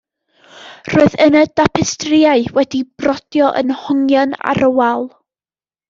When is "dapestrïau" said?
1.61-2.47